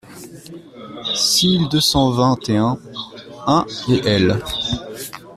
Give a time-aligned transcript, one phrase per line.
[1.13, 4.41] six mille deux cent vingt et un-un et L.